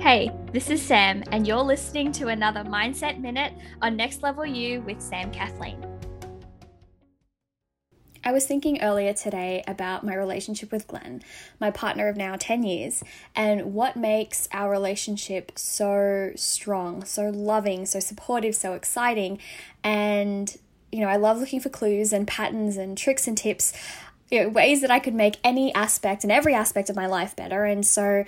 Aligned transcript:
Hey, 0.00 0.32
this 0.50 0.70
is 0.70 0.80
Sam, 0.80 1.22
and 1.30 1.46
you're 1.46 1.58
listening 1.58 2.10
to 2.12 2.28
another 2.28 2.64
Mindset 2.64 3.20
Minute 3.20 3.52
on 3.82 3.96
Next 3.96 4.22
Level 4.22 4.46
You 4.46 4.80
with 4.80 4.98
Sam 4.98 5.30
Kathleen. 5.30 5.84
I 8.24 8.32
was 8.32 8.46
thinking 8.46 8.80
earlier 8.80 9.12
today 9.12 9.62
about 9.68 10.02
my 10.02 10.14
relationship 10.14 10.72
with 10.72 10.88
Glenn, 10.88 11.22
my 11.60 11.70
partner 11.70 12.08
of 12.08 12.16
now 12.16 12.36
10 12.40 12.62
years, 12.62 13.04
and 13.36 13.74
what 13.74 13.94
makes 13.94 14.48
our 14.52 14.70
relationship 14.70 15.52
so 15.54 16.32
strong, 16.34 17.04
so 17.04 17.28
loving, 17.28 17.84
so 17.84 18.00
supportive, 18.00 18.54
so 18.54 18.72
exciting. 18.72 19.38
And, 19.84 20.56
you 20.90 21.00
know, 21.00 21.08
I 21.08 21.16
love 21.16 21.38
looking 21.38 21.60
for 21.60 21.68
clues 21.68 22.14
and 22.14 22.26
patterns 22.26 22.78
and 22.78 22.96
tricks 22.96 23.28
and 23.28 23.36
tips, 23.36 23.74
you 24.30 24.44
know, 24.44 24.48
ways 24.48 24.80
that 24.80 24.90
I 24.90 24.98
could 24.98 25.14
make 25.14 25.36
any 25.44 25.74
aspect 25.74 26.24
and 26.24 26.32
every 26.32 26.54
aspect 26.54 26.88
of 26.88 26.96
my 26.96 27.06
life 27.06 27.36
better. 27.36 27.66
And 27.66 27.86
so, 27.86 28.24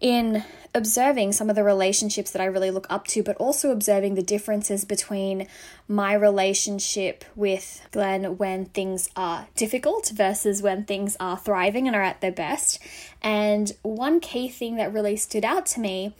in 0.00 0.44
observing 0.74 1.32
some 1.32 1.48
of 1.48 1.56
the 1.56 1.62
relationships 1.62 2.32
that 2.32 2.42
I 2.42 2.46
really 2.46 2.70
look 2.70 2.86
up 2.90 3.06
to, 3.08 3.22
but 3.22 3.36
also 3.36 3.70
observing 3.70 4.14
the 4.14 4.22
differences 4.22 4.84
between 4.84 5.46
my 5.86 6.14
relationship 6.14 7.24
with 7.36 7.86
Glenn 7.92 8.36
when 8.36 8.66
things 8.66 9.08
are 9.16 9.46
difficult 9.54 10.10
versus 10.14 10.62
when 10.62 10.84
things 10.84 11.16
are 11.20 11.38
thriving 11.38 11.86
and 11.86 11.94
are 11.94 12.02
at 12.02 12.20
their 12.20 12.32
best. 12.32 12.80
And 13.22 13.72
one 13.82 14.20
key 14.20 14.48
thing 14.48 14.76
that 14.76 14.92
really 14.92 15.16
stood 15.16 15.44
out 15.44 15.66
to 15.66 15.80
me 15.80 16.14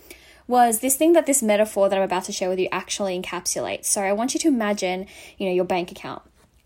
was 0.47 0.81
this 0.81 0.97
thing 0.97 1.15
that 1.15 1.27
this 1.27 1.43
metaphor 1.43 1.89
that 1.89 1.97
I'm 1.97 2.05
about 2.05 2.25
to 2.25 2.33
share 2.33 2.49
with 2.49 2.59
you 2.59 2.69
actually 2.71 3.21
encapsulates. 3.21 3.87
So 3.87 4.03
I 4.03 4.13
want 4.13 4.35
you 4.35 4.41
to 4.41 4.49
imagine, 4.49 5.07
you 5.39 5.47
know, 5.49 5.55
your 5.55 5.65
bank 5.65 5.91
account. 5.91 6.23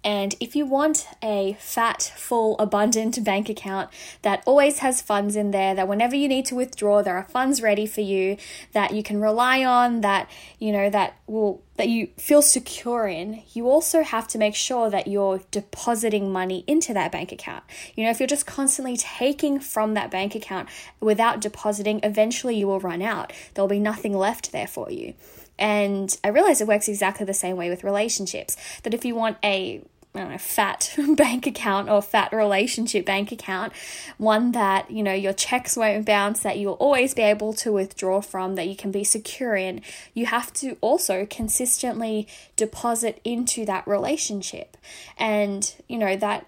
And 0.09 0.35
if 0.41 0.57
you 0.57 0.65
want 0.65 1.07
a 1.23 1.59
fat, 1.61 2.15
full, 2.17 2.59
abundant 2.59 3.23
bank 3.23 3.51
account 3.51 3.91
that 4.23 4.43
always 4.47 4.79
has 4.79 5.03
funds 5.03 5.37
in 5.37 5.51
there, 5.51 5.75
that 5.75 5.87
whenever 5.87 6.17
you 6.17 6.29
need 6.29 6.47
to 6.47 6.55
withdraw, 6.55 7.03
there 7.03 7.19
are 7.19 7.25
funds 7.25 7.61
ready 7.61 7.85
for 7.85 8.01
you, 8.01 8.39
that 8.73 8.95
you 8.95 9.03
can 9.03 9.21
rely 9.21 9.63
on, 9.63 10.01
that 10.01 10.31
you 10.59 10.73
know 10.73 10.89
that 10.89 11.19
will 11.27 11.61
that 11.77 11.91
you 11.91 12.09
feel 12.17 12.41
secure 12.41 13.07
in, 13.07 13.43
you 13.53 13.69
also 13.69 14.03
have 14.03 14.27
to 14.29 14.39
make 14.39 14.55
sure 14.55 14.89
that 14.89 15.09
you're 15.09 15.43
depositing 15.51 16.33
money 16.33 16.65
into 16.67 16.95
that 16.95 17.13
bank 17.13 17.31
account. 17.31 17.63
You 17.95 18.05
know, 18.05 18.11
if 18.11 18.19
you're 18.19 18.27
just 18.27 18.47
constantly 18.47 18.97
taking 18.97 19.61
from 19.61 19.93
that 19.93 20.11
bank 20.11 20.35
account 20.35 20.71
without 21.01 21.43
depositing, 21.43 22.01
eventually 22.03 22.57
you 22.57 22.67
will 22.67 22.81
run 22.81 23.03
out. 23.03 23.31
There'll 23.53 23.69
be 23.69 23.79
nothing 23.79 24.17
left 24.17 24.53
there 24.53 24.67
for 24.67 24.91
you. 24.91 25.13
And 25.59 26.17
I 26.25 26.29
realize 26.29 26.63
it 26.63 26.67
works 26.67 26.89
exactly 26.89 27.27
the 27.27 27.35
same 27.35 27.57
way 27.57 27.69
with 27.69 27.85
relationships. 27.85 28.57
That 28.85 28.95
if 28.95 29.05
you 29.05 29.15
want 29.15 29.37
a 29.45 29.83
know, 30.19 30.39
fat 30.39 30.95
bank 31.17 31.47
account 31.47 31.89
or 31.89 32.03
fat 32.03 32.33
relationship 32.33 33.05
bank 33.05 33.33
account, 33.33 33.73
one 34.17 34.53
that, 34.53 34.91
you 34.91 35.03
know, 35.03 35.13
your 35.13 35.33
checks 35.33 35.77
won't 35.77 36.07
bounce, 36.07 36.41
that 36.41 36.59
you'll 36.59 36.75
always 36.75 37.15
be 37.15 37.23
able 37.23 37.53
to 37.55 37.73
withdraw 37.73 38.21
from, 38.21 38.55
that 38.55 38.69
you 38.69 38.77
can 38.77 38.91
be 38.91 39.05
secure 39.05 39.57
in, 39.57 39.81
you 40.15 40.27
have 40.27 40.53
to 40.55 40.77
also 40.81 41.27
consistently 41.27 42.27
deposit 42.57 43.21
into 43.25 43.65
that 43.65 43.87
relationship. 43.87 44.77
And, 45.17 45.75
you 45.89 45.99
know, 45.99 46.17
that 46.17 46.47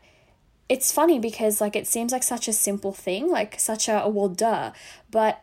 it's 0.68 0.92
funny 0.92 1.18
because 1.18 1.60
like 1.60 1.74
it 1.74 1.86
seems 1.86 2.12
like 2.12 2.22
such 2.22 2.46
a 2.46 2.52
simple 2.52 2.92
thing, 2.92 3.28
like 3.28 3.58
such 3.58 3.88
a 3.88 4.08
well 4.08 4.28
duh, 4.28 4.70
but 5.10 5.42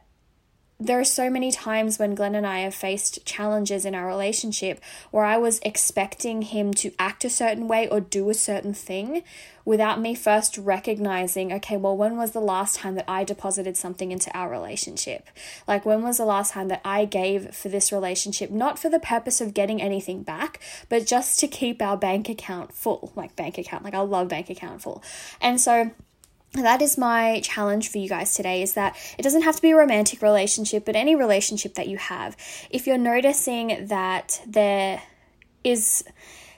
there 0.80 1.00
are 1.00 1.06
so 1.06 1.30
many 1.30 1.52
times 1.52 1.98
when 1.98 2.14
Glenn 2.14 2.36
and 2.36 2.46
I 2.46 2.60
have 2.60 2.76
faced 2.76 3.26
challenges 3.26 3.84
in 3.84 3.96
our 3.96 4.06
relationship 4.06 4.80
where 5.10 5.26
I 5.26 5.38
was 5.38 5.60
expecting 5.64 6.44
him 6.44 6.72
to 6.76 6.92
act 7.00 7.26
a 7.26 7.32
certain 7.32 7.68
way 7.68 7.88
or 7.88 8.00
do 8.00 8.30
a 8.30 8.36
certain 8.36 8.76
thing 8.76 9.24
without 9.66 10.00
me 10.00 10.14
first 10.14 10.56
recognizing, 10.58 11.52
okay, 11.52 11.78
well, 11.78 11.98
when 11.98 12.16
was 12.16 12.32
the 12.32 12.40
last 12.40 12.76
time 12.76 12.94
that 12.94 13.06
I 13.08 13.24
deposited 13.24 13.76
something 13.76 14.12
into 14.12 14.32
our 14.38 14.50
relationship? 14.50 15.28
Like, 15.68 15.84
when 15.84 16.04
was 16.04 16.18
the 16.18 16.26
last 16.26 16.54
time 16.54 16.68
that 16.68 16.82
I 16.86 17.06
gave 17.06 17.56
for 17.56 17.70
this 17.70 17.92
relationship, 17.92 18.52
not 18.52 18.78
for 18.78 18.90
the 18.90 19.00
purpose 19.00 19.42
of 19.42 19.56
getting 19.56 19.82
anything 19.82 20.22
back, 20.22 20.60
but 20.90 21.08
just 21.08 21.40
to 21.40 21.48
keep 21.48 21.82
our 21.82 21.98
bank 21.98 22.30
account 22.30 22.72
full? 22.72 23.12
Like, 23.16 23.36
bank 23.36 23.58
account, 23.58 23.84
like, 23.84 23.96
I 23.96 24.00
love 24.00 24.30
bank 24.30 24.50
account 24.50 24.84
full. 24.84 25.04
And 25.42 25.60
so, 25.60 25.92
that 26.54 26.82
is 26.82 26.98
my 26.98 27.42
challenge 27.42 27.90
for 27.90 27.98
you 27.98 28.10
guys 28.10 28.34
today 28.34 28.62
is 28.62 28.74
that 28.74 28.96
it 29.18 29.22
doesn't 29.22 29.44
have 29.44 29.56
to 29.58 29.62
be 29.62 29.72
a 29.72 29.76
romantic 29.76 30.22
relationship, 30.22 30.86
but 30.86 30.96
any 30.96 31.16
relationship 31.16 31.76
that 31.76 31.88
you 31.88 31.98
have. 31.98 32.36
If 32.70 32.88
you're 32.88 32.98
noticing 32.98 33.88
that 33.88 34.42
there 34.48 35.02
is 35.64 36.04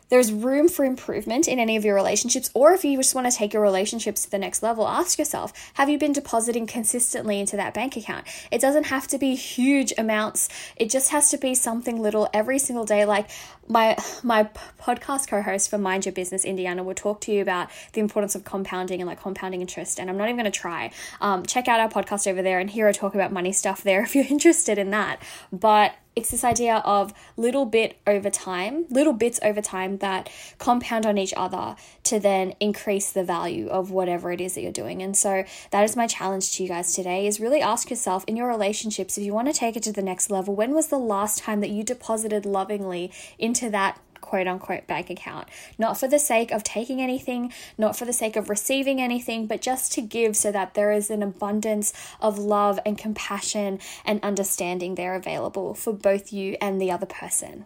there's 0.10 0.32
room 0.32 0.68
for 0.68 0.84
improvement 0.86 1.48
in 1.48 1.60
any 1.60 1.76
of 1.76 1.86
your 1.86 1.96
relationships, 1.96 2.50
or 2.54 2.74
if 2.74 2.84
you 2.84 2.98
just 2.98 3.16
want 3.16 3.32
to 3.32 3.36
take 3.36 3.54
your 3.54 3.62
relationships 3.62 4.24
to 4.24 4.32
the 4.32 4.38
next 4.38 4.62
level, 4.62 4.88
ask 4.88 5.18
yourself 5.18 5.54
have 5.76 5.90
you 5.90 5.98
been 5.98 6.14
depositing 6.14 6.68
consistently 6.68 7.40
into 7.40 7.56
that 7.56 7.74
bank 7.74 7.96
account? 7.96 8.26
It 8.52 8.60
doesn't 8.60 8.86
have 8.86 9.08
to 9.08 9.18
be 9.18 9.36
huge 9.36 9.94
amounts, 9.98 10.50
it 10.76 10.90
just 10.90 11.12
has 11.12 11.30
to 11.30 11.38
be 11.38 11.56
something 11.56 12.02
little 12.02 12.30
every 12.34 12.60
single 12.60 12.86
day. 12.86 13.06
Like 13.06 13.30
my, 13.68 13.98
my 14.24 14.50
podcast 14.80 15.28
co 15.28 15.42
host 15.42 15.70
for 15.70 15.78
Mind 15.78 16.06
Your 16.06 16.14
Business, 16.14 16.44
Indiana, 16.44 16.84
will 16.84 16.96
talk 16.96 17.22
to 17.22 17.32
you 17.32 17.42
about 17.42 17.70
the 17.94 18.02
importance 18.02 18.36
of 18.36 18.44
compounding 18.44 19.00
and 19.00 19.08
like 19.08 19.22
compounding 19.22 19.62
interest. 19.62 20.00
And 20.00 20.10
I'm 20.10 20.18
not 20.18 20.26
even 20.26 20.38
going 20.38 20.52
to 20.52 20.60
try. 20.60 20.92
Um, 21.22 21.46
check 21.46 21.68
out 21.68 21.80
our 21.80 21.90
podcast 21.90 22.30
over 22.30 22.42
there 22.42 22.60
and 22.60 22.70
hear 22.70 22.88
her 22.88 22.94
talk 22.94 23.14
about 23.14 23.32
money 23.32 23.52
stuff 23.52 23.84
there 23.84 24.02
if 24.04 24.16
you're 24.16 24.26
interested 24.28 24.78
in 24.78 24.90
that. 24.90 25.22
But 25.52 25.94
it's 26.16 26.32
this 26.32 26.44
idea 26.44 26.78
of 26.78 27.14
little 27.38 27.66
bit 27.66 27.98
over 28.06 28.30
time, 28.30 28.86
little 28.90 29.14
bits 29.14 29.40
over 29.44 29.62
time 29.62 29.98
that 29.98 30.30
compound 30.58 31.06
on 31.06 31.18
each 31.18 31.34
other 31.38 31.76
to 32.04 32.20
then 32.20 32.54
increase 32.60 33.12
the 33.12 33.24
value 33.24 33.68
of 33.68 33.92
whatever 33.92 34.32
it 34.32 34.42
is 34.42 34.56
that 34.56 34.62
you're 34.62 34.72
doing. 34.72 35.02
And 35.02 35.16
so 35.16 35.44
that 35.72 35.84
is 35.84 35.96
my 35.96 36.08
challenge 36.08 36.56
to 36.56 36.64
you 36.64 36.70
guys 36.70 36.94
today 36.94 37.28
is 37.28 37.40
really 37.40 37.62
ask 37.62 37.90
yourself 37.90 38.24
in 38.28 38.36
your 38.36 38.48
relationships 38.48 39.18
if 39.18 39.24
you 39.24 39.34
want 39.34 39.48
to 39.48 39.54
take 39.54 39.76
it 39.76 39.84
to 39.84 39.92
the 39.92 40.02
next 40.02 40.30
level, 40.30 40.56
when 40.56 40.74
was 40.74 40.88
the 40.88 40.98
last 40.98 41.40
time 41.40 41.62
that 41.62 41.70
you 41.70 41.84
deposited 41.84 42.46
lovingly 42.46 43.12
into 43.38 43.70
that 43.70 44.00
quote 44.22 44.48
unquote 44.48 44.88
bank 44.88 45.10
account. 45.10 45.48
Not 45.78 45.98
for 45.98 46.08
the 46.08 46.20
sake 46.20 46.52
of 46.52 46.64
taking 46.64 47.02
anything, 47.02 47.54
not 47.78 47.96
for 47.96 48.06
the 48.06 48.14
sake 48.14 48.36
of 48.36 48.50
receiving 48.50 49.02
anything, 49.02 49.48
but 49.48 49.62
just 49.62 49.92
to 49.94 50.02
give 50.02 50.36
so 50.36 50.52
that 50.52 50.74
there 50.74 50.92
is 50.92 51.10
an 51.10 51.24
abundance 51.24 51.94
of 52.22 52.38
love 52.38 52.80
and 52.86 52.98
compassion 52.98 53.80
and 54.06 54.24
understanding 54.24 54.96
there 54.96 55.16
available 55.16 55.74
for 55.74 55.94
both 55.94 56.34
you 56.34 56.58
and 56.62 56.82
the 56.82 56.92
other 56.92 57.06
person. 57.06 57.66